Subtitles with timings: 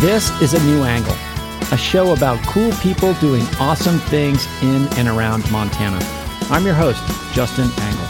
[0.00, 1.16] This is A New Angle,
[1.72, 5.98] a show about cool people doing awesome things in and around Montana.
[6.52, 7.02] I'm your host,
[7.34, 8.06] Justin Angle.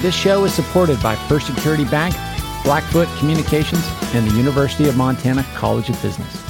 [0.00, 2.14] This show is supported by First Security Bank,
[2.62, 3.84] Blackfoot Communications,
[4.14, 6.40] and the University of Montana College of Business.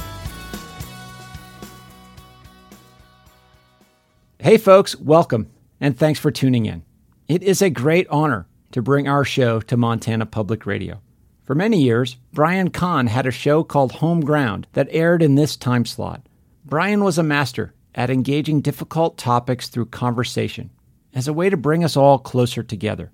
[4.37, 5.49] Hey, folks, welcome,
[5.81, 6.83] and thanks for tuning in.
[7.27, 11.01] It is a great honor to bring our show to Montana Public Radio.
[11.49, 15.57] For many years, Brian Kahn had a show called Home Ground that aired in this
[15.57, 16.21] time slot.
[16.63, 20.69] Brian was a master at engaging difficult topics through conversation
[21.11, 23.11] as a way to bring us all closer together.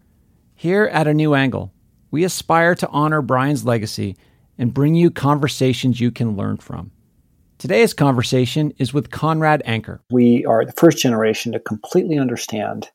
[0.53, 1.71] Here at A New Angle,
[2.11, 4.17] we aspire to honor Brian's legacy
[4.57, 6.91] and bring you conversations you can learn from.
[7.57, 10.01] Today's conversation is with Conrad Anker.
[10.11, 12.89] We are the first generation to completely understand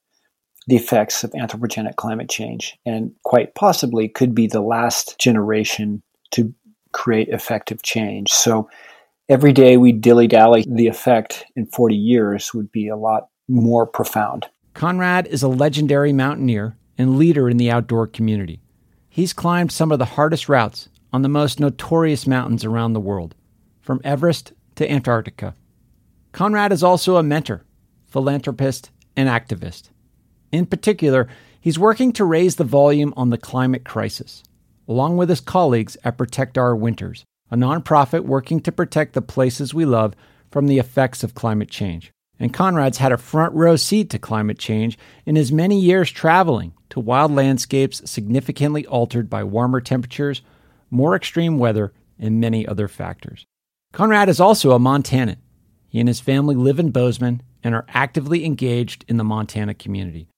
[0.67, 6.03] the effects of anthropogenic climate change, and quite possibly could be the last generation
[6.33, 6.55] to
[6.93, 8.31] create effective change.
[8.33, 8.69] So
[9.29, 13.87] every day we dilly dally, the effect in 40 years would be a lot more
[13.87, 14.47] profound.
[14.75, 18.61] Conrad is a legendary mountaineer and leader in the outdoor community.
[19.09, 23.35] He's climbed some of the hardest routes on the most notorious mountains around the world,
[23.81, 25.55] from Everest to Antarctica.
[26.33, 27.65] Conrad is also a mentor,
[28.07, 29.91] philanthropist, and activist.
[30.53, 31.29] In particular,
[31.61, 34.43] he's working to raise the volume on the climate crisis,
[34.89, 39.73] along with his colleagues at Protect Our Winters, a nonprofit working to protect the places
[39.73, 40.15] we love
[40.51, 42.13] from the effects of climate change.
[42.39, 46.73] And Conrad's had a front row seat to climate change in his many years traveling
[46.89, 50.43] to wild landscapes significantly altered by warmer temperatures,
[50.91, 53.47] more extreme weather, and many other factors.
[53.93, 55.37] Conrad is also a Montanan.
[55.89, 60.29] He and his family live in Bozeman and are actively engaged in the Montana community.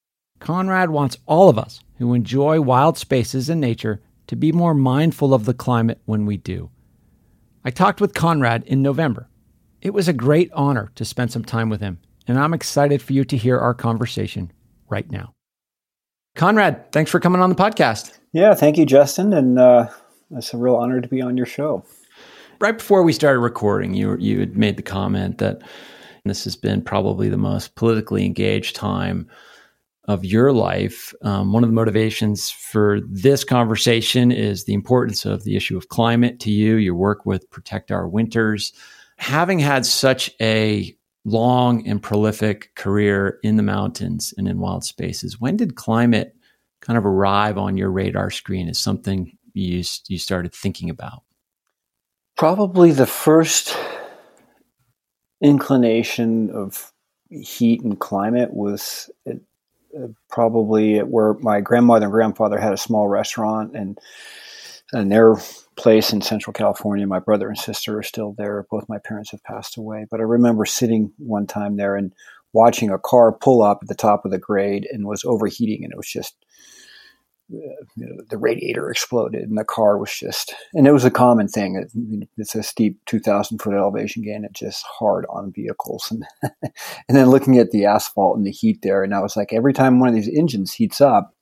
[0.42, 5.32] Conrad wants all of us who enjoy wild spaces and nature to be more mindful
[5.32, 6.68] of the climate when we do.
[7.64, 9.28] I talked with Conrad in November.
[9.82, 13.12] It was a great honor to spend some time with him, and I'm excited for
[13.12, 14.50] you to hear our conversation
[14.88, 15.32] right now.
[16.34, 18.18] Conrad, thanks for coming on the podcast.
[18.32, 19.90] Yeah, thank you, Justin, and uh,
[20.32, 21.84] it's a real honor to be on your show.
[22.60, 25.62] Right before we started recording, you you had made the comment that
[26.24, 29.28] this has been probably the most politically engaged time
[30.06, 31.14] of your life.
[31.22, 35.88] Um, one of the motivations for this conversation is the importance of the issue of
[35.88, 38.72] climate to you, your work with Protect Our Winters.
[39.16, 45.40] Having had such a long and prolific career in the mountains and in wild spaces,
[45.40, 46.34] when did climate
[46.80, 51.22] kind of arrive on your radar screen as something you, you started thinking about?
[52.36, 53.76] Probably the first
[55.40, 56.92] inclination of
[57.30, 59.08] heat and climate was
[60.30, 63.98] probably where my grandmother and grandfather had a small restaurant and
[64.92, 65.36] and their
[65.76, 67.06] place in Central California.
[67.06, 68.66] My brother and sister are still there.
[68.70, 70.06] Both my parents have passed away.
[70.10, 72.12] But I remember sitting one time there and
[72.52, 75.92] watching a car pull up at the top of the grade and was overheating, and
[75.92, 76.36] it was just
[77.52, 81.48] you know, the radiator exploded and the car was just, and it was a common
[81.48, 81.76] thing.
[81.76, 84.44] It, it's a steep 2,000 foot elevation gain.
[84.44, 86.12] It's just hard on vehicles.
[86.42, 86.72] And,
[87.08, 89.72] and then looking at the asphalt and the heat there, and I was like, every
[89.72, 91.34] time one of these engines heats up,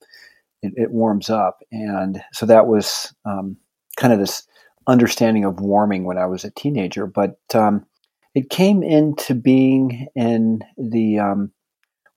[0.61, 1.63] it, it warms up.
[1.71, 3.57] And so that was um,
[3.97, 4.43] kind of this
[4.87, 7.07] understanding of warming when I was a teenager.
[7.07, 7.85] But um,
[8.35, 11.51] it came into being in the, um,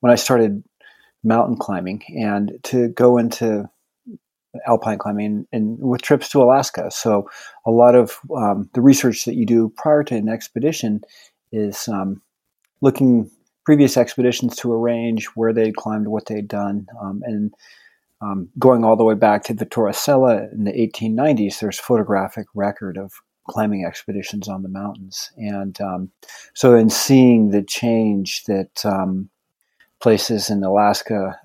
[0.00, 0.62] when I started
[1.24, 3.68] mountain climbing and to go into
[4.66, 6.90] alpine climbing and with trips to Alaska.
[6.90, 7.28] So
[7.66, 11.02] a lot of um, the research that you do prior to an expedition
[11.52, 12.20] is um,
[12.80, 13.30] looking
[13.64, 17.54] previous expeditions to a range where they'd climbed, what they'd done, um, and
[18.20, 21.60] um, going all the way back to Vittorio Sella in the 1890s.
[21.60, 23.12] There's photographic record of
[23.48, 26.10] climbing expeditions on the mountains, and um,
[26.54, 29.28] so in seeing the change that um,
[30.00, 31.38] places in Alaska,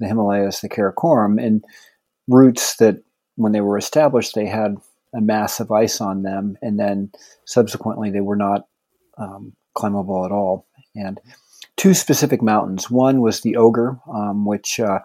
[0.00, 1.64] the Himalayas, the Karakoram, and
[2.28, 3.02] routes that
[3.36, 4.76] when they were established they had
[5.14, 7.10] a mass of ice on them and then
[7.44, 8.66] subsequently they were not
[9.16, 10.66] um, climbable at all.
[10.94, 11.20] And
[11.76, 12.90] two specific mountains.
[12.90, 15.00] One was the ogre um, which uh,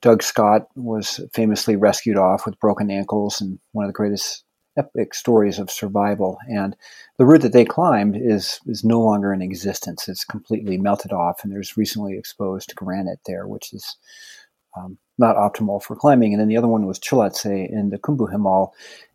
[0.00, 4.44] doug scott was famously rescued off with broken ankles and one of the greatest
[4.76, 6.38] epic stories of survival.
[6.48, 6.74] And
[7.18, 10.08] the route that they climbed is is no longer in existence.
[10.08, 13.96] It's completely melted off and there's recently exposed granite there which is
[14.76, 16.32] um, not optimal for climbing.
[16.32, 18.72] And then the other one was Cholatse in the Khumbu Himal,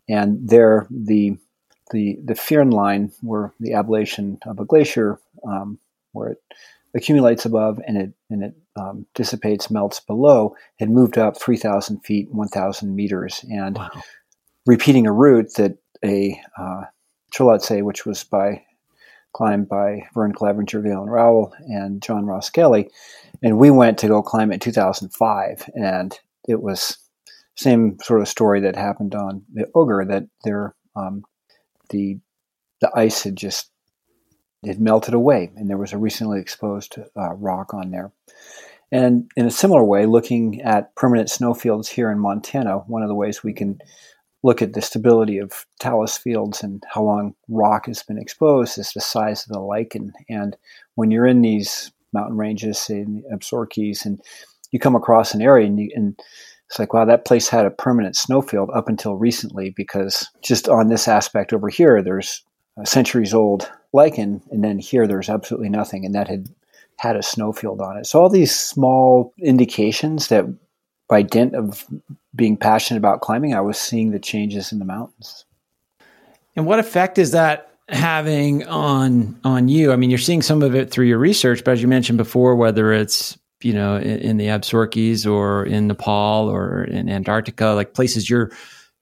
[0.08, 1.36] and there the
[1.90, 5.78] the the firn line, where the ablation of a glacier, um,
[6.12, 6.42] where it
[6.94, 12.00] accumulates above and it and it um, dissipates, melts below, had moved up three thousand
[12.00, 13.90] feet, one thousand meters, and wow.
[14.66, 16.82] repeating a route that a uh,
[17.32, 18.62] Cholatse, which was by
[19.32, 22.90] climbed by Vern Clevenger, Galen Rowell, and John Roskelley.
[23.42, 26.18] And we went to go climb it in 2005, and
[26.48, 26.98] it was
[27.56, 31.24] same sort of story that happened on the Ogre that there um,
[31.90, 32.18] the
[32.80, 33.70] the ice had just
[34.62, 38.12] it melted away, and there was a recently exposed uh, rock on there.
[38.92, 43.14] And in a similar way, looking at permanent snowfields here in Montana, one of the
[43.14, 43.78] ways we can
[44.42, 48.92] look at the stability of talus fields and how long rock has been exposed is
[48.92, 50.12] the size of the lichen.
[50.28, 50.56] And
[50.94, 54.20] when you're in these mountain ranges, say in the Absarokas, and
[54.70, 56.18] you come across an area and, you, and
[56.68, 60.88] it's like, wow, that place had a permanent snowfield up until recently because just on
[60.88, 62.42] this aspect over here, there's
[62.84, 66.48] centuries old lichen, and then here there's absolutely nothing, and that had
[66.96, 68.06] had a snowfield on it.
[68.06, 70.44] So all these small indications that
[71.10, 71.84] by dint of
[72.34, 75.44] being passionate about climbing, I was seeing the changes in the mountains.
[76.54, 79.92] And what effect is that having on on you?
[79.92, 82.54] I mean, you're seeing some of it through your research, but as you mentioned before,
[82.54, 87.92] whether it's you know in, in the Absarokas or in Nepal or in Antarctica, like
[87.92, 88.52] places you're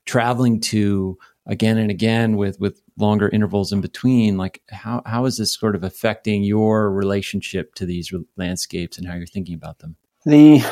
[0.06, 5.36] traveling to again and again with with longer intervals in between like how how is
[5.36, 9.94] this sort of affecting your relationship to these landscapes and how you're thinking about them
[10.24, 10.64] the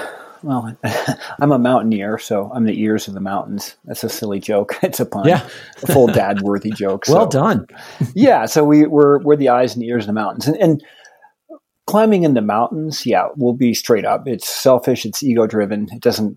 [0.47, 0.77] well,
[1.41, 3.77] I'm a mountaineer, so I'm the ears of the mountains.
[3.85, 4.79] That's a silly joke.
[4.87, 5.27] It's a pun.
[5.27, 5.45] Yeah.
[5.83, 7.05] a full dad worthy joke.
[7.07, 7.15] So.
[7.15, 7.67] Well done.
[8.15, 8.47] yeah.
[8.47, 10.47] So we, we're, we're the eyes and ears of the mountains.
[10.47, 10.85] And, and
[11.87, 14.27] climbing in the mountains, yeah, we'll be straight up.
[14.27, 15.89] It's selfish, it's ego driven.
[15.93, 16.37] It doesn't,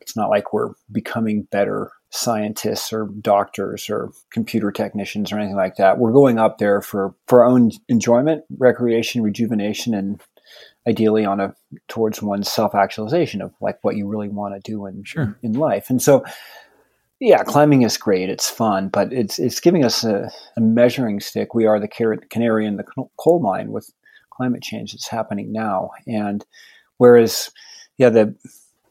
[0.00, 5.76] it's not like we're becoming better scientists or doctors or computer technicians or anything like
[5.76, 5.98] that.
[5.98, 10.20] We're going up there for, for our own enjoyment, recreation, rejuvenation, and
[10.88, 11.54] ideally on a
[11.86, 15.38] towards one's self actualization of like what you really want to do in sure.
[15.42, 15.90] in life.
[15.90, 16.24] And so,
[17.20, 18.30] yeah, climbing is great.
[18.30, 21.54] It's fun, but it's it's giving us a, a measuring stick.
[21.54, 21.88] We are the
[22.30, 22.84] canary in the
[23.18, 23.92] coal mine with
[24.30, 25.90] climate change that's happening now.
[26.06, 26.44] And
[26.96, 27.50] whereas,
[27.98, 28.34] yeah, the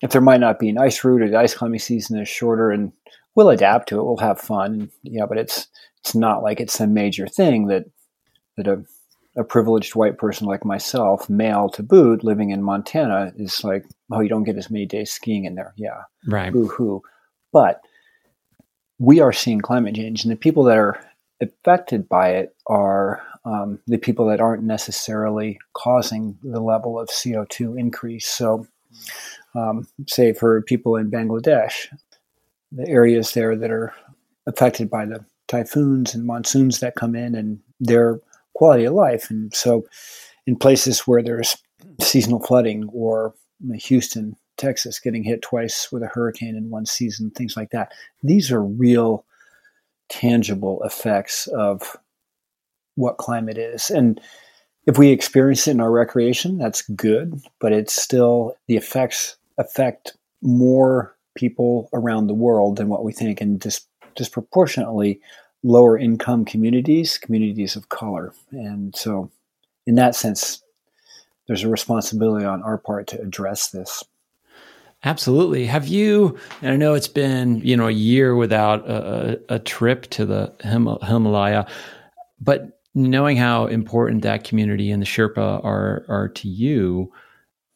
[0.01, 2.69] if there might not be an ice route or the ice climbing season is shorter
[2.69, 2.91] and
[3.33, 4.91] we'll adapt to it, we'll have fun.
[5.01, 5.67] Yeah, but it's
[5.99, 7.85] it's not like it's a major thing that
[8.55, 8.83] that a
[9.37, 14.19] a privileged white person like myself, male to boot, living in Montana, is like, oh,
[14.19, 15.73] you don't get as many days skiing in there.
[15.77, 16.01] Yeah.
[16.27, 16.51] Right.
[16.51, 17.03] Boo hoo.
[17.53, 17.81] But
[18.99, 20.99] we are seeing climate change, and the people that are
[21.39, 27.79] affected by it are um, the people that aren't necessarily causing the level of CO2
[27.79, 28.25] increase.
[28.25, 28.67] So,
[29.55, 31.87] um, say for people in Bangladesh,
[32.71, 33.93] the areas there that are
[34.47, 38.19] affected by the typhoons and monsoons that come in, and they're
[38.57, 39.29] quality of life.
[39.29, 39.85] And so,
[40.47, 41.55] in places where there's
[42.01, 43.33] seasonal flooding or
[43.75, 47.91] Houston, Texas getting hit twice with a hurricane in one season, things like that,
[48.23, 49.25] these are real,
[50.09, 51.95] tangible effects of
[52.95, 53.91] what climate is.
[53.91, 54.19] And
[54.87, 60.17] if we experience it in our recreation, that's good, but it's still the effects affect
[60.41, 65.21] more people around the world than what we think, and dis- disproportionately
[65.63, 68.33] lower income communities, communities of color.
[68.51, 69.31] And so,
[69.85, 70.63] in that sense,
[71.47, 74.03] there's a responsibility on our part to address this.
[75.03, 75.65] Absolutely.
[75.67, 76.37] Have you?
[76.61, 80.53] And I know it's been you know a year without a, a trip to the
[80.61, 81.67] Him- Himalaya,
[82.41, 87.11] but knowing how important that community and the Sherpa are are to you,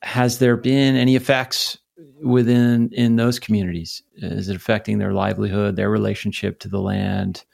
[0.02, 1.78] has there been any effects
[2.24, 4.02] within in those communities?
[4.16, 7.46] Is it affecting their livelihood, their relationship to the land?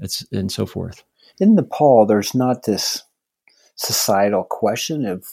[0.00, 1.04] It's, and so forth.
[1.38, 3.02] In Nepal, there's not this
[3.76, 5.24] societal question of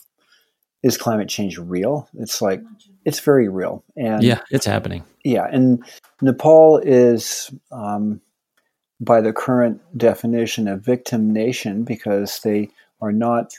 [0.83, 2.07] is climate change real?
[2.13, 2.61] It's like
[3.03, 5.03] it's very real, and yeah, it's happening.
[5.23, 5.83] Yeah, and
[6.21, 8.21] Nepal is, um,
[8.99, 12.69] by the current definition, a victim nation because they
[13.01, 13.53] are not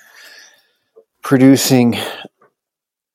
[1.23, 1.97] producing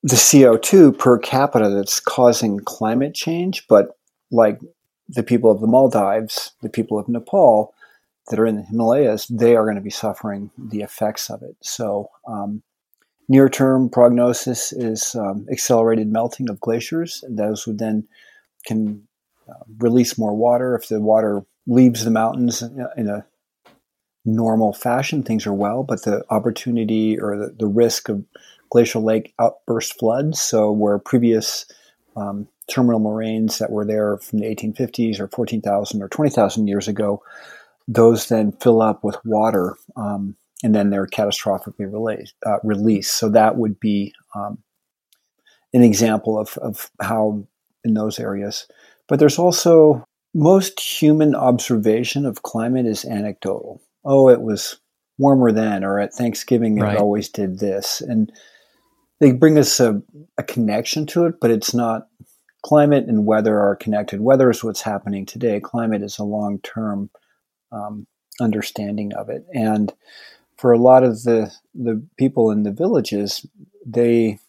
[0.04, 3.98] the CO2 per capita that's causing climate change, but
[4.32, 4.60] like
[5.08, 7.74] the people of the Maldives, the people of Nepal,
[8.30, 11.56] that are in the Himalayas, they are going to be suffering the effects of it.
[11.62, 12.63] So, um,
[13.27, 18.08] near term prognosis is um, accelerated melting of glaciers, those would then
[18.65, 19.08] can
[19.50, 20.75] uh, release more water.
[20.75, 23.25] If the water leaves the mountains in a
[24.25, 28.24] normal fashion, things are well, but the opportunity or the, the risk of
[28.70, 31.65] glacial lake outburst floods, so where previous
[32.15, 37.22] um, terminal moraines that were there from the 1850s or 14,000 or 20,000 years ago
[37.88, 43.18] those then fill up with water um, and then they're catastrophically released, uh, released.
[43.18, 44.60] So that would be um,
[45.74, 47.46] an example of, of how
[47.84, 48.68] in those areas.
[49.08, 53.82] But there's also most human observation of climate is anecdotal.
[54.06, 54.80] Oh, it was
[55.18, 58.32] warmer then, or at Thanksgiving it always did this, and
[59.20, 60.02] they bring us a,
[60.38, 62.08] a connection to it, but it's not.
[62.66, 64.22] Climate and weather are connected.
[64.22, 65.60] Weather is what's happening today.
[65.60, 67.10] Climate is a long term
[67.74, 68.08] um,
[68.39, 69.94] understanding of it, and
[70.58, 73.46] for a lot of the the people in the villages,
[73.86, 74.39] they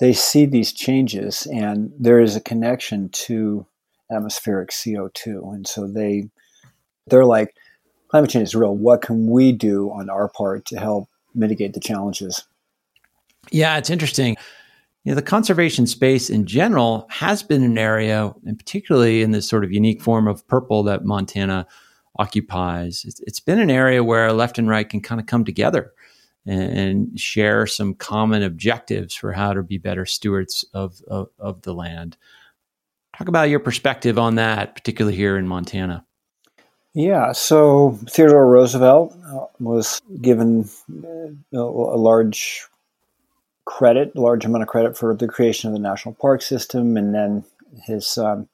[0.00, 3.66] they see these changes, and there is a connection to
[4.10, 6.28] atmospheric CO2, and so they
[7.06, 7.54] they're like,
[8.08, 8.76] climate change is real.
[8.76, 12.44] What can we do on our part to help mitigate the challenges?
[13.50, 14.36] Yeah, it's interesting.
[15.04, 19.48] You know, the conservation space in general has been an area, and particularly in this
[19.48, 21.66] sort of unique form of purple that Montana
[22.18, 25.92] occupies, it's, it's been an area where left and right can kind of come together
[26.46, 31.62] and, and share some common objectives for how to be better stewards of, of, of
[31.62, 32.16] the land.
[33.16, 36.04] Talk about your perspective on that, particularly here in Montana.
[36.94, 40.68] Yeah, so Theodore Roosevelt uh, was given
[41.52, 42.66] a large
[43.64, 47.44] credit, large amount of credit for the creation of the national park system, and then
[47.86, 48.48] his um,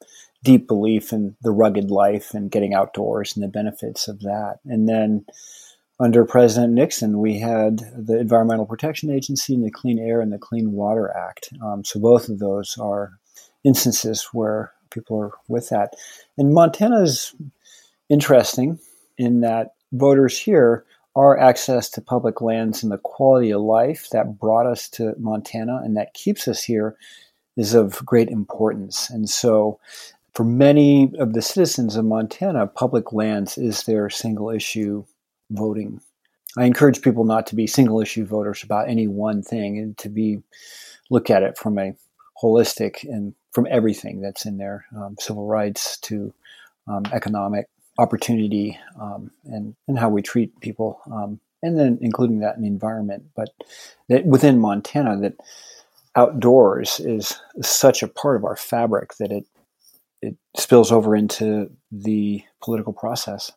[0.44, 4.58] deep belief in the rugged life and getting outdoors and the benefits of that.
[4.64, 5.24] And then
[6.00, 10.38] under President Nixon, we had the Environmental Protection Agency and the Clean Air and the
[10.38, 11.52] Clean Water Act.
[11.62, 13.18] Um, so both of those are
[13.64, 15.94] instances where people are with that.
[16.36, 17.34] And Montana is
[18.08, 18.78] interesting
[19.16, 20.84] in that voters here
[21.18, 25.80] our access to public lands and the quality of life that brought us to Montana
[25.84, 26.96] and that keeps us here
[27.56, 29.10] is of great importance.
[29.10, 29.80] And so,
[30.32, 35.04] for many of the citizens of Montana, public lands is their single issue
[35.50, 36.00] voting.
[36.56, 40.08] I encourage people not to be single issue voters about any one thing and to
[40.08, 40.40] be
[41.10, 41.94] look at it from a
[42.40, 46.32] holistic and from everything that's in there, um, civil rights to
[46.86, 47.66] um, economic
[47.98, 52.68] opportunity um, and, and how we treat people, um, and then including that in the
[52.68, 53.24] environment.
[53.36, 53.50] But
[54.08, 55.34] that within Montana, that
[56.16, 59.44] outdoors is such a part of our fabric that it
[60.20, 63.52] it spills over into the political process.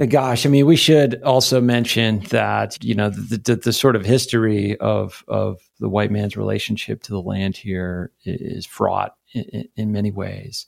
[0.00, 3.96] Uh, gosh, I mean, we should also mention that you know the, the, the, sort
[3.96, 9.68] of history of of the white man's relationship to the land here is fraught in,
[9.76, 10.66] in many ways.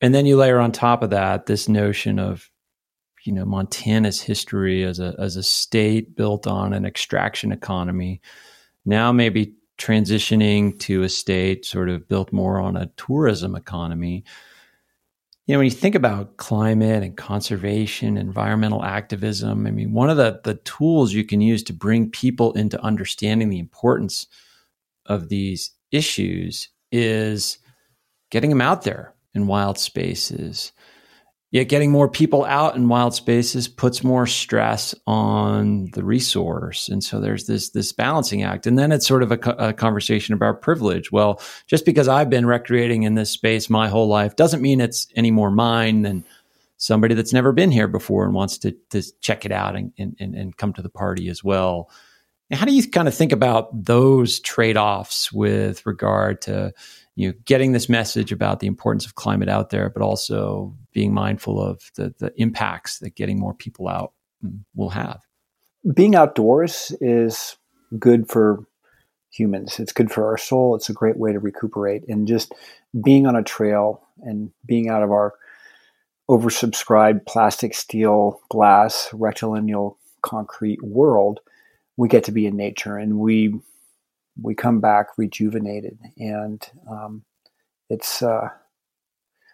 [0.00, 2.50] And then you layer on top of that this notion of
[3.24, 8.20] you know Montana's history as a as a state built on an extraction economy,
[8.84, 14.24] now maybe transitioning to a state sort of built more on a tourism economy.
[15.46, 20.16] You know, when you think about climate and conservation, environmental activism, I mean, one of
[20.16, 24.26] the, the tools you can use to bring people into understanding the importance
[25.04, 27.58] of these issues is
[28.30, 30.72] getting them out there, in wild spaces.
[31.52, 36.88] Yet getting more people out in wild spaces puts more stress on the resource.
[36.88, 38.66] And so there's this this balancing act.
[38.66, 41.12] And then it's sort of a, a conversation about privilege.
[41.12, 45.06] Well, just because I've been recreating in this space my whole life doesn't mean it's
[45.14, 46.24] any more mine than
[46.78, 50.16] somebody that's never been here before and wants to, to check it out and, and,
[50.18, 51.88] and come to the party as well.
[52.52, 56.72] How do you kind of think about those trade offs with regard to
[57.16, 61.12] you know, getting this message about the importance of climate out there, but also being
[61.12, 64.12] mindful of the, the impacts that getting more people out
[64.44, 65.22] mm, will have.
[65.94, 67.56] Being outdoors is
[67.98, 68.64] good for
[69.30, 69.80] humans.
[69.80, 70.76] It's good for our soul.
[70.76, 72.06] It's a great way to recuperate.
[72.06, 72.52] And just
[73.02, 75.34] being on a trail and being out of our
[76.28, 81.40] oversubscribed plastic, steel, glass, rectilineal concrete world,
[81.96, 83.60] we get to be in nature and we
[84.40, 85.98] we come back rejuvenated.
[86.18, 87.24] And um,
[87.88, 88.48] it's uh,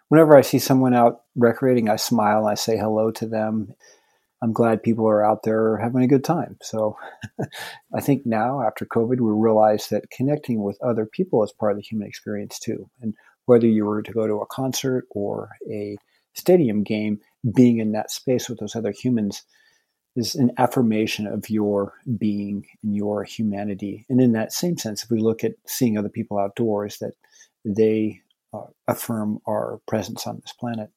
[0.08, 3.74] whenever I see someone out recreating, I smile, I say hello to them.
[4.42, 6.56] I'm glad people are out there having a good time.
[6.62, 6.96] So
[7.94, 11.78] I think now, after COVID, we realize that connecting with other people is part of
[11.78, 12.90] the human experience too.
[13.00, 13.14] And
[13.46, 15.96] whether you were to go to a concert or a
[16.34, 17.20] stadium game,
[17.54, 19.44] being in that space with those other humans
[20.16, 24.04] is an affirmation of your being and your humanity.
[24.08, 27.14] And in that same sense, if we look at seeing other people outdoors, that
[27.64, 28.20] they
[28.52, 30.90] uh, affirm our presence on this planet.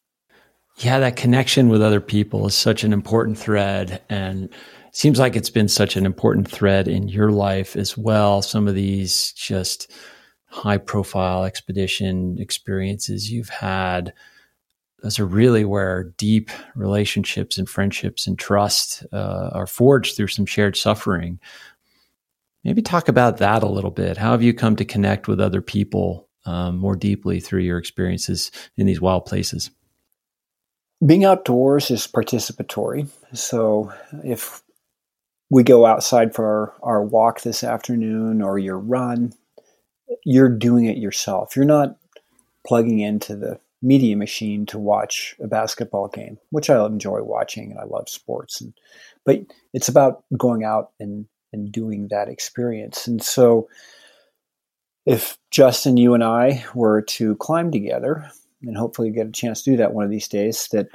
[0.77, 4.01] Yeah, that connection with other people is such an important thread.
[4.09, 4.49] And
[4.91, 8.41] seems like it's been such an important thread in your life as well.
[8.41, 9.91] Some of these just
[10.47, 14.13] high profile expedition experiences you've had
[15.05, 20.47] those are really where deep relationships and friendships and trust uh, are forged through some
[20.47, 21.39] shared suffering.
[22.63, 24.17] Maybe talk about that a little bit.
[24.17, 28.49] How have you come to connect with other people um, more deeply through your experiences
[28.77, 29.69] in these wild places?
[31.05, 33.07] Being outdoors is participatory.
[33.31, 33.93] So
[34.23, 34.63] if
[35.51, 39.33] we go outside for our, our walk this afternoon or your run,
[40.23, 41.55] you're doing it yourself.
[41.55, 41.95] You're not
[42.65, 47.79] plugging into the media machine to watch a basketball game, which I enjoy watching and
[47.79, 48.59] I love sports.
[48.59, 48.73] And,
[49.25, 49.41] but
[49.73, 53.07] it's about going out and, and doing that experience.
[53.07, 53.69] And so
[55.05, 58.29] if Justin, you and I were to climb together,
[58.63, 60.87] and hopefully get a chance to do that one of these days, that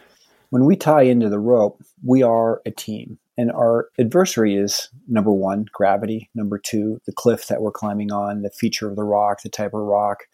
[0.48, 3.18] when we tie into the rope, we are a team.
[3.38, 6.28] And our adversary is number one, gravity.
[6.34, 9.74] Number two, the cliff that we're climbing on, the feature of the rock, the type
[9.74, 10.24] of rock.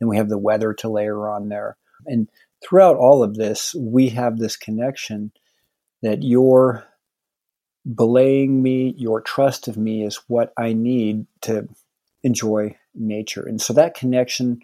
[0.00, 1.76] Then we have the weather to layer on there.
[2.06, 2.28] And
[2.62, 5.32] throughout all of this, we have this connection
[6.02, 6.86] that your
[7.94, 11.68] belaying me, your trust of me is what I need to
[12.22, 13.46] enjoy nature.
[13.46, 14.60] And so that connection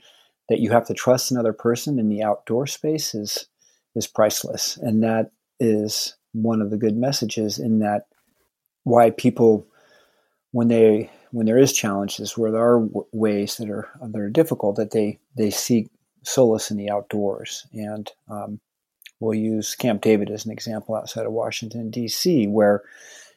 [0.48, 3.46] that you have to trust another person in the outdoor space is
[3.94, 4.76] is priceless.
[4.78, 5.30] And that
[5.60, 8.06] is one of the good messages in that
[8.84, 9.66] why people
[10.50, 14.76] when they when there is challenges where there are ways that are that are difficult
[14.76, 15.88] that they they seek
[16.22, 18.60] solace in the outdoors and um,
[19.20, 22.82] we'll use camp david as an example outside of washington d.c where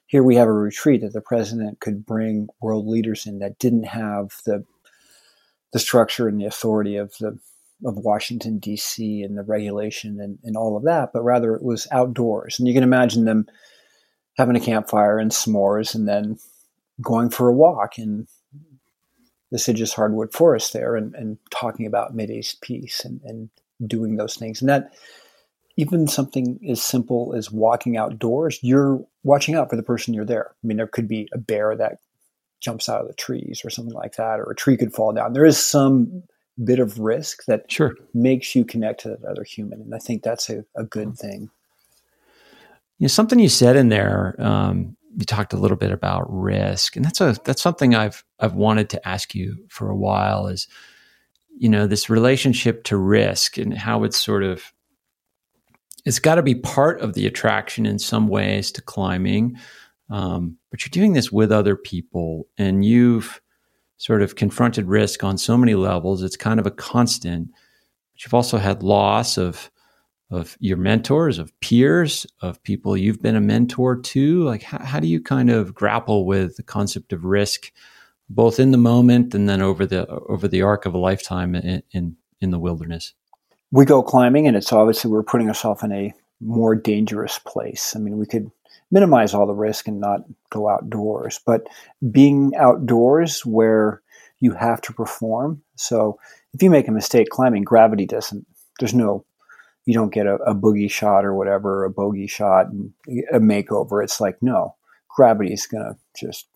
[0.08, 3.86] here we have a retreat that the president could bring world leaders in that didn't
[3.86, 4.64] have the
[5.74, 7.38] the structure and the authority of the
[7.84, 9.24] of Washington D.C.
[9.24, 12.58] and the regulation and, and all of that, but rather it was outdoors.
[12.58, 13.48] And you can imagine them
[14.38, 16.38] having a campfire and s'mores, and then
[17.02, 18.28] going for a walk in
[19.52, 23.50] the deciduous hardwood forest there, and, and talking about Mideast peace and, and
[23.86, 24.62] doing those things.
[24.62, 24.94] And that
[25.78, 30.52] even something as simple as walking outdoors, you're watching out for the person you're there.
[30.52, 32.00] I mean, there could be a bear that
[32.62, 35.34] jumps out of the trees or something like that, or a tree could fall down.
[35.34, 36.24] There is some
[36.64, 37.96] bit of risk that sure.
[38.14, 39.82] makes you connect to that other human.
[39.82, 41.28] And I think that's a, a good mm-hmm.
[41.28, 41.50] thing.
[42.98, 46.96] You know, something you said in there, um, you talked a little bit about risk,
[46.96, 50.48] and that's a that's something I've I've wanted to ask you for a while.
[50.48, 50.68] Is
[51.58, 54.74] you know this relationship to risk and how it's sort of
[56.06, 59.58] it's got to be part of the attraction in some ways to climbing,
[60.10, 63.42] um, but you're doing this with other people, and you've
[63.98, 66.22] sort of confronted risk on so many levels.
[66.22, 67.50] It's kind of a constant.
[67.52, 69.72] But you've also had loss of
[70.32, 74.44] of your mentors, of peers, of people you've been a mentor to.
[74.44, 77.72] Like, how, how do you kind of grapple with the concept of risk,
[78.30, 81.84] both in the moment and then over the over the arc of a lifetime in
[81.92, 83.14] in, in the wilderness?
[83.72, 87.96] We go climbing, and it's obviously we're putting ourselves in a more dangerous place.
[87.96, 88.52] I mean, we could
[88.92, 91.40] minimize all the risk and not go outdoors.
[91.46, 91.68] But
[92.12, 94.02] being outdoors where
[94.40, 95.62] you have to perform.
[95.76, 96.20] So
[96.54, 98.46] if you make a mistake climbing, gravity doesn't,
[98.80, 99.26] there's no,
[99.86, 102.92] you don't get a, a boogie shot or whatever, a bogey shot and
[103.32, 104.04] a makeover.
[104.04, 104.76] It's like, no,
[105.16, 106.48] gravity is going to just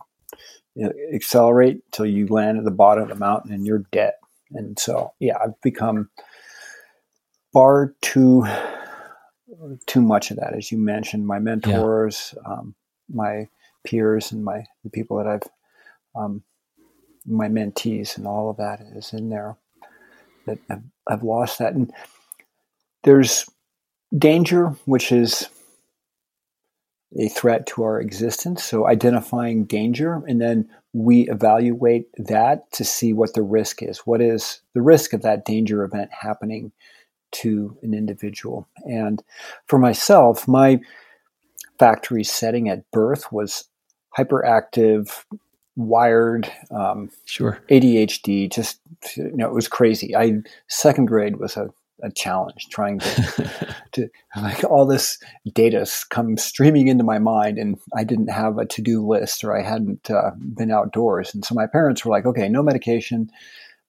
[1.14, 4.14] accelerate till you land at the bottom of the mountain and you're dead.
[4.52, 6.10] And so, yeah, I've become
[7.54, 8.46] far too
[9.88, 11.28] too much of that, as you mentioned.
[11.28, 12.54] My mentors, yeah.
[12.54, 12.76] um,
[13.12, 13.48] my
[13.84, 15.44] peers, and my the people that I've
[16.16, 16.44] um,
[17.26, 19.58] my mentees, and all of that is in there.
[20.46, 21.92] That I've, I've lost that, and
[23.04, 23.46] there's
[24.18, 25.48] danger, which is
[27.18, 28.64] a threat to our existence.
[28.64, 34.00] So identifying danger, and then we evaluate that to see what the risk is.
[34.00, 36.72] What is the risk of that danger event happening?
[37.32, 38.68] to an individual.
[38.86, 39.24] And
[39.68, 40.80] for myself, my
[41.78, 43.66] factory setting at birth was
[44.18, 45.24] hyperactive,
[45.76, 48.52] wired, um, sure, ADHD.
[48.52, 48.80] Just
[49.16, 50.16] you know, it was crazy.
[50.16, 51.70] I second grade was a,
[52.02, 55.18] a challenge trying to to like all this
[55.54, 59.58] data come streaming into my mind, and I didn't have a to do list or
[59.58, 63.32] I hadn't uh, been outdoors, and so my parents were like, "Okay, no medication."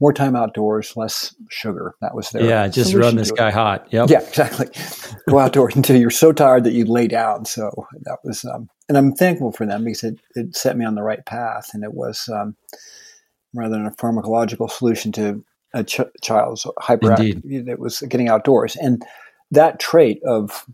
[0.01, 1.95] more time outdoors, less sugar.
[2.01, 2.69] That was their yeah.
[2.69, 3.87] Just run this guy hot.
[3.91, 4.09] Yep.
[4.09, 4.69] Yeah, exactly.
[5.29, 7.45] Go outdoors until you're so tired that you lay down.
[7.45, 7.71] So
[8.03, 11.03] that was, um, and I'm thankful for them because it, it set me on the
[11.03, 12.57] right path, and it was um,
[13.55, 19.03] rather than a pharmacological solution to a ch- child's hyperactivity that was getting outdoors, and
[19.51, 20.67] that trait of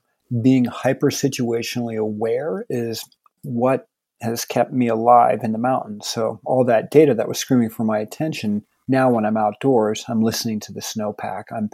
[0.43, 3.05] being hyper situationally aware is
[3.43, 3.89] what
[4.23, 6.09] has kept me alive in the mountains.
[6.09, 10.23] So all that data that was screaming for my attention now when I'm outdoors, I'm
[10.23, 11.45] listening to the snowpack.
[11.57, 11.71] I'm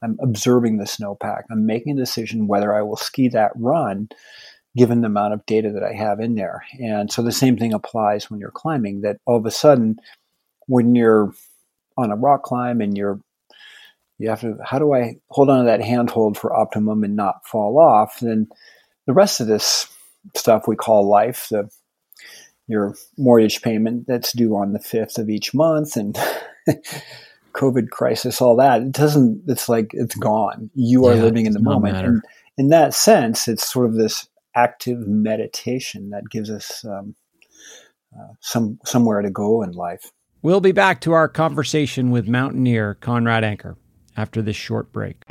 [0.00, 1.42] I'm observing the snowpack.
[1.50, 4.08] I'm making a decision whether I will ski that run
[4.76, 6.62] given the amount of data that I have in there.
[6.78, 9.96] And so the same thing applies when you're climbing that all of a sudden
[10.68, 11.32] when you're
[11.98, 13.20] on a rock climb and you're
[14.18, 17.46] you have to how do I hold on to that handhold for optimum and not
[17.46, 18.18] fall off?
[18.20, 18.48] Then
[19.06, 19.86] the rest of this
[20.36, 21.68] stuff we call life, the
[22.66, 26.18] your mortgage payment that's due on the fifth of each month and
[27.54, 30.70] COVID crisis, all that, it doesn't it's like it's gone.
[30.74, 31.96] You are yeah, living in the moment.
[31.96, 32.22] And
[32.56, 37.14] in that sense, it's sort of this active meditation that gives us um,
[38.18, 40.10] uh, some somewhere to go in life.
[40.40, 43.76] We'll be back to our conversation with mountaineer Conrad Anker
[44.16, 45.24] after this short break.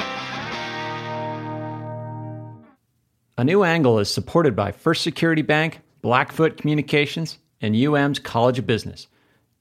[3.37, 8.67] A New Angle is supported by First Security Bank, Blackfoot Communications, and UM's College of
[8.67, 9.07] Business.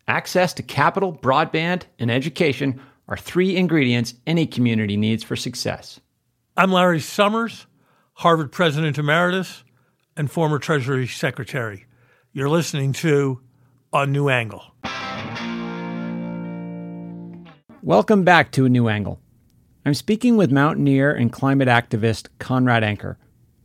[0.09, 6.01] Access to capital, broadband, and education are three ingredients any community needs for success.
[6.57, 7.67] I'm Larry Summers,
[8.15, 9.63] Harvard President Emeritus
[10.17, 11.87] and former Treasury Secretary.
[12.33, 13.43] You're listening to
[13.93, 14.65] A New Angle.
[17.87, 19.21] Welcome back to A New Angle.
[19.85, 23.17] I'm speaking with mountaineer and climate activist Conrad Anker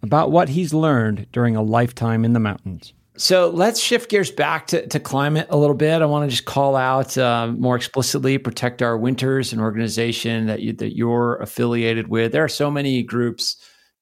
[0.03, 2.93] about what he's learned during a lifetime in the mountains.
[3.17, 6.03] So let's shift gears back to, to climate a little bit.
[6.03, 10.59] I want to just call out uh, more explicitly Protect Our Winters, an organization that,
[10.59, 12.31] you, that you're affiliated with.
[12.31, 13.57] There are so many groups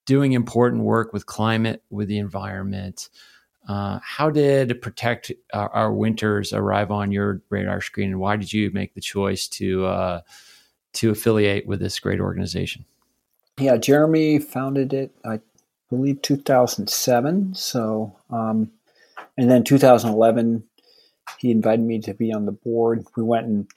[0.05, 3.07] doing important work with climate, with the environment.
[3.69, 8.51] Uh, how did protect our, our, winters arrive on your radar screen, and why did
[8.51, 10.21] you make the choice to uh,
[10.93, 12.83] to affiliate with this great organization?
[13.59, 15.39] Yeah, Jeremy founded it, I
[15.91, 17.53] believe, 2007.
[17.53, 18.71] So, um,
[19.37, 20.63] and then 2011,
[21.37, 23.05] he invited me to be on the board.
[23.15, 23.67] We went and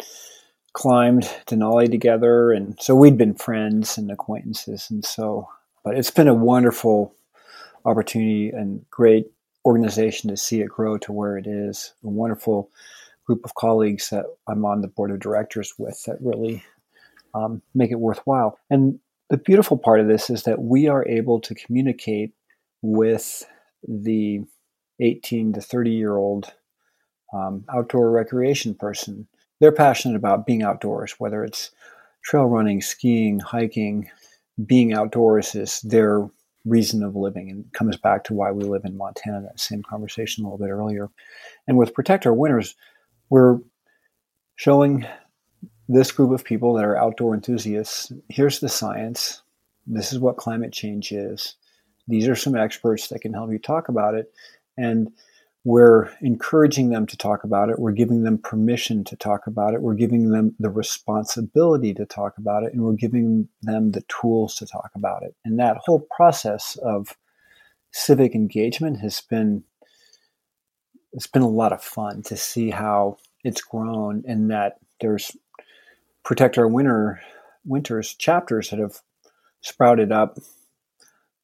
[0.72, 5.50] climbed Denali together, and so we'd been friends and acquaintances, and so.
[5.84, 7.14] But it's been a wonderful
[7.84, 9.26] opportunity and great
[9.64, 11.92] organization to see it grow to where it is.
[12.04, 12.70] A wonderful
[13.26, 16.64] group of colleagues that I'm on the board of directors with that really
[17.34, 18.58] um, make it worthwhile.
[18.70, 18.98] And
[19.30, 22.34] the beautiful part of this is that we are able to communicate
[22.82, 23.46] with
[23.86, 24.40] the
[25.00, 26.52] 18 to 30 year old
[27.32, 29.26] um, outdoor recreation person.
[29.60, 31.70] They're passionate about being outdoors, whether it's
[32.24, 34.10] trail running, skiing, hiking.
[34.66, 36.28] Being outdoors is their
[36.64, 40.44] reason of living and comes back to why we live in Montana, that same conversation
[40.44, 41.10] a little bit earlier.
[41.66, 42.74] And with Protect Our Winters,
[43.30, 43.58] we're
[44.56, 45.06] showing
[45.88, 49.42] this group of people that are outdoor enthusiasts here's the science.
[49.86, 51.56] This is what climate change is.
[52.08, 54.32] These are some experts that can help you talk about it.
[54.76, 55.12] And
[55.64, 57.78] we're encouraging them to talk about it.
[57.78, 59.82] We're giving them permission to talk about it.
[59.82, 62.72] We're giving them the responsibility to talk about it.
[62.72, 65.36] And we're giving them the tools to talk about it.
[65.44, 67.16] And that whole process of
[67.92, 69.64] civic engagement has been
[71.12, 75.36] it's been a lot of fun to see how it's grown and that there's
[76.24, 77.20] protect our winter
[77.64, 79.00] winters chapters that have
[79.60, 80.38] sprouted up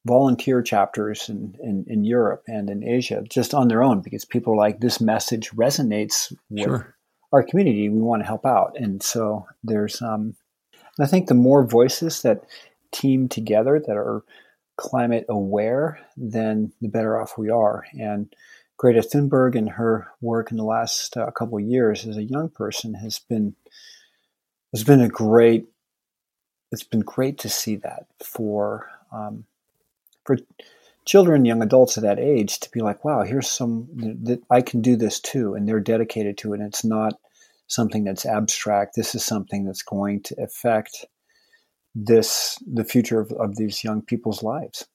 [0.05, 4.53] volunteer chapters in, in, in, Europe and in Asia just on their own because people
[4.53, 6.95] are like, this message resonates with sure.
[7.33, 7.89] our community.
[7.89, 8.75] We want to help out.
[8.77, 10.35] And so there's, um,
[10.99, 12.45] I think the more voices that
[12.91, 14.23] team together that are
[14.77, 17.85] climate aware, then the better off we are.
[17.99, 18.33] And
[18.77, 22.49] Greta Thunberg and her work in the last uh, couple of years as a young
[22.49, 23.55] person has been
[24.73, 25.67] has been a great.
[26.71, 29.43] It's been great to see that for um,
[30.29, 30.37] for
[31.05, 34.79] children, young adults at that age to be like, wow, here's some that I can
[34.79, 36.59] do this too, and they're dedicated to it.
[36.59, 37.13] And it's not
[37.65, 38.95] something that's abstract.
[38.95, 41.07] This is something that's going to affect
[41.95, 44.85] this the future of, of these young people's lives.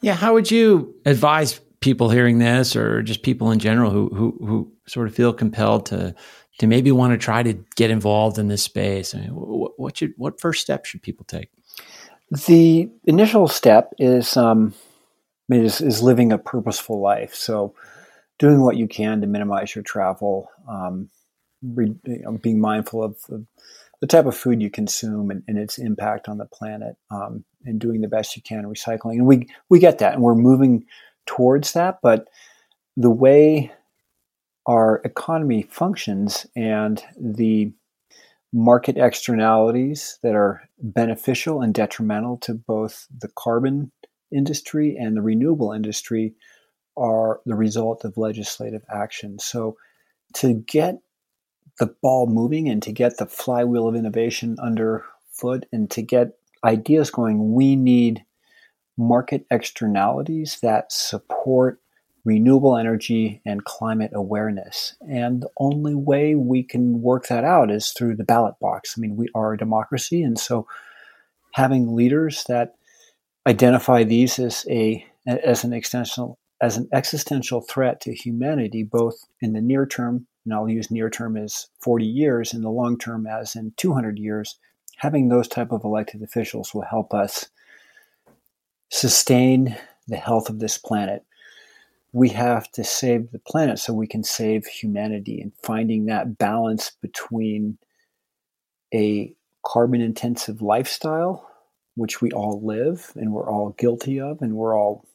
[0.00, 4.46] Yeah, how would you advise people hearing this, or just people in general who who
[4.46, 6.14] who sort of feel compelled to
[6.58, 9.14] to maybe want to try to get involved in this space?
[9.14, 11.50] I mean, what, what should what first steps should people take?
[12.32, 14.72] The initial step is um,
[15.50, 17.34] is, is living a purposeful life.
[17.34, 17.74] So,
[18.38, 21.10] doing what you can to minimize your travel, um,
[21.62, 23.44] re, you know, being mindful of the,
[24.00, 27.78] the, type of food you consume and, and its impact on the planet, um, and
[27.78, 29.16] doing the best you can recycling.
[29.16, 30.86] And we we get that, and we're moving
[31.26, 31.98] towards that.
[32.02, 32.28] But
[32.96, 33.72] the way
[34.64, 37.72] our economy functions and the
[38.52, 43.90] market externalities that are beneficial and detrimental to both the carbon
[44.34, 46.34] industry and the renewable industry
[46.96, 49.38] are the result of legislative action.
[49.38, 49.76] So,
[50.34, 50.98] to get
[51.78, 57.10] the ball moving and to get the flywheel of innovation underfoot and to get ideas
[57.10, 58.24] going, we need
[58.96, 61.81] market externalities that support
[62.24, 64.94] renewable energy and climate awareness.
[65.08, 68.94] And the only way we can work that out is through the ballot box.
[68.96, 70.66] I mean, we are a democracy, and so
[71.54, 72.74] having leaders that
[73.46, 79.52] identify these as a as an extensional as an existential threat to humanity, both in
[79.52, 83.26] the near term, and I'll use near term as 40 years, in the long term
[83.26, 84.58] as in 200 years,
[84.96, 87.48] having those type of elected officials will help us
[88.90, 91.24] sustain the health of this planet.
[92.12, 96.92] We have to save the planet so we can save humanity, and finding that balance
[97.00, 97.78] between
[98.94, 99.32] a
[99.64, 101.48] carbon intensive lifestyle,
[101.94, 105.06] which we all live and we're all guilty of, and we're all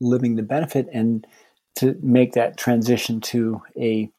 [0.00, 1.26] living the benefit and
[1.76, 4.10] to make that transition to a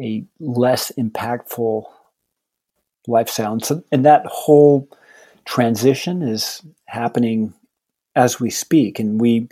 [0.00, 1.84] a less impactful
[3.06, 3.52] lifestyle.
[3.52, 4.88] And, so, and that whole
[5.44, 7.52] transition is happening
[8.16, 8.98] as we speak.
[8.98, 9.48] And we,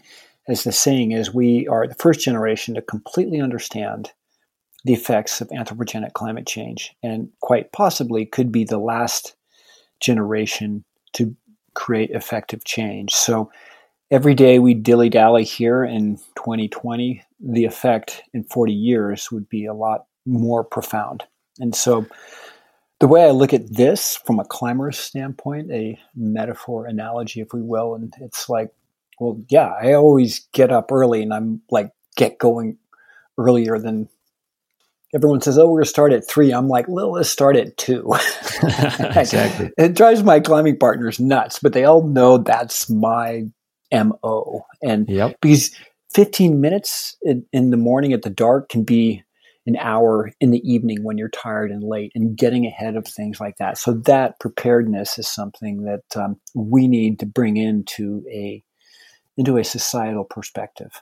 [0.49, 4.13] as the saying is, we are the first generation to completely understand
[4.85, 9.37] the effects of anthropogenic climate change, and quite possibly could be the last
[10.01, 11.37] generation to
[11.75, 13.13] create effective change.
[13.13, 13.51] So
[14.11, 19.67] every day we dilly dally here in 2020, the effect in 40 years would be
[19.67, 21.25] a lot more profound.
[21.59, 22.07] And so,
[23.01, 27.63] the way I look at this from a climber's standpoint, a metaphor, analogy, if we
[27.63, 28.71] will, and it's like,
[29.21, 32.79] well, yeah, I always get up early and I'm like, get going
[33.39, 34.09] earlier than
[35.15, 36.53] everyone says, oh, we're going to start at three.
[36.53, 38.13] I'm like, well, let's start at two.
[38.63, 39.71] exactly.
[39.79, 43.45] it drives my climbing partners nuts, but they all know that's my
[43.93, 44.67] MO.
[44.83, 45.37] And yep.
[45.41, 45.71] because
[46.13, 49.23] 15 minutes in, in, the morning at the dark can be
[49.67, 53.39] an hour in the evening when you're tired and late and getting ahead of things
[53.39, 53.77] like that.
[53.77, 58.63] So that preparedness is something that um, we need to bring into a
[59.39, 61.01] into a societal perspective.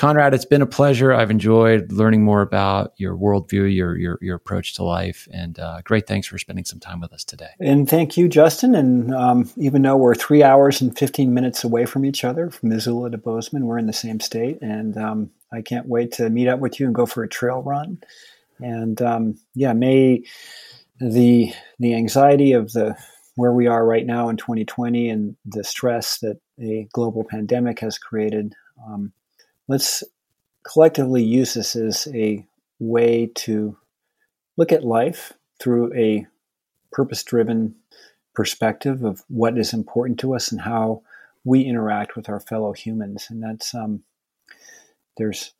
[0.00, 1.12] Conrad, it's been a pleasure.
[1.12, 5.82] I've enjoyed learning more about your worldview, your your, your approach to life, and uh,
[5.84, 6.06] great.
[6.06, 7.50] Thanks for spending some time with us today.
[7.60, 8.74] And thank you, Justin.
[8.74, 12.70] And um, even though we're three hours and fifteen minutes away from each other, from
[12.70, 16.48] Missoula to Bozeman, we're in the same state, and um, I can't wait to meet
[16.48, 17.98] up with you and go for a trail run.
[18.58, 20.24] And um, yeah, may
[20.98, 22.96] the the anxiety of the
[23.36, 27.98] where we are right now in 2020 and the stress that a global pandemic has
[27.98, 28.54] created
[28.86, 29.12] um,
[29.68, 30.02] let's
[30.62, 32.44] collectively use this as a
[32.78, 33.76] way to
[34.56, 36.26] look at life through a
[36.92, 37.74] purpose driven
[38.34, 41.02] perspective of what is important to us and how
[41.44, 43.26] we interact with our fellow humans.
[43.30, 44.02] And that's, um,
[45.16, 45.52] there's,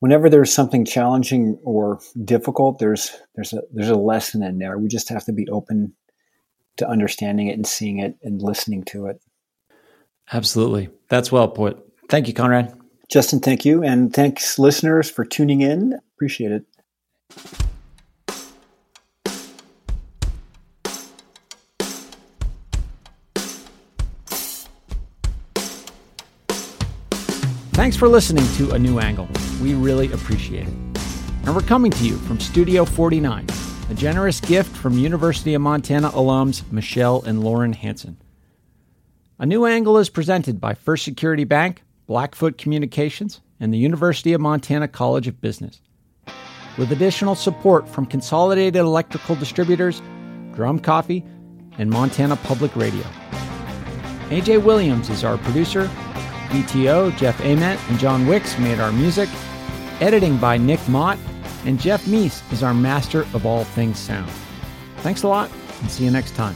[0.00, 4.78] whenever there's something challenging or difficult, there's, there's a, there's a lesson in there.
[4.78, 5.94] We just have to be open
[6.78, 9.20] to understanding it and seeing it and listening to it.
[10.30, 10.90] Absolutely.
[11.08, 11.82] That's well put.
[12.08, 12.78] Thank you, Conrad.
[13.08, 13.82] Justin, thank you.
[13.82, 15.98] And thanks, listeners, for tuning in.
[16.14, 16.64] Appreciate it.
[27.74, 29.28] Thanks for listening to A New Angle.
[29.60, 30.74] We really appreciate it.
[31.44, 33.46] And we're coming to you from Studio 49,
[33.90, 38.16] a generous gift from University of Montana alums Michelle and Lauren Hanson.
[39.42, 44.40] A New Angle is presented by First Security Bank Blackfoot Communications, and the University of
[44.40, 45.80] Montana College of Business.
[46.78, 50.00] With additional support from Consolidated Electrical Distributors,
[50.54, 51.24] Drum Coffee,
[51.76, 53.02] and Montana Public Radio.
[54.28, 55.90] AJ Williams is our producer.
[56.50, 59.28] BTO, Jeff Ament, and John Wicks made our music.
[59.98, 61.18] Editing by Nick Mott,
[61.64, 64.30] and Jeff Meese is our master of all things sound.
[64.98, 65.50] Thanks a lot,
[65.80, 66.54] and see you next time.